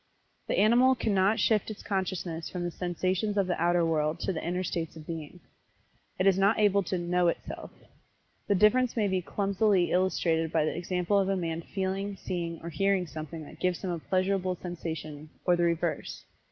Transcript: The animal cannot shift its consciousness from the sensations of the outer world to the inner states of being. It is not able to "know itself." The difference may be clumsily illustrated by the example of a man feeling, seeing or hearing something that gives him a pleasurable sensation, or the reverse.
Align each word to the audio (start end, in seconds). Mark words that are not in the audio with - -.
The 0.47 0.57
animal 0.57 0.95
cannot 0.95 1.39
shift 1.39 1.69
its 1.69 1.83
consciousness 1.83 2.49
from 2.49 2.63
the 2.63 2.71
sensations 2.71 3.37
of 3.37 3.45
the 3.45 3.61
outer 3.61 3.85
world 3.85 4.19
to 4.21 4.33
the 4.33 4.43
inner 4.43 4.63
states 4.63 4.95
of 4.95 5.05
being. 5.05 5.41
It 6.17 6.25
is 6.25 6.39
not 6.39 6.57
able 6.57 6.81
to 6.81 6.97
"know 6.97 7.27
itself." 7.27 7.69
The 8.47 8.55
difference 8.55 8.97
may 8.97 9.07
be 9.07 9.21
clumsily 9.21 9.91
illustrated 9.91 10.51
by 10.51 10.65
the 10.65 10.75
example 10.75 11.19
of 11.19 11.29
a 11.29 11.37
man 11.37 11.61
feeling, 11.61 12.17
seeing 12.17 12.59
or 12.63 12.69
hearing 12.69 13.05
something 13.05 13.43
that 13.43 13.59
gives 13.59 13.83
him 13.83 13.91
a 13.91 13.99
pleasurable 13.99 14.55
sensation, 14.55 15.29
or 15.45 15.55
the 15.55 15.65
reverse. 15.65 16.25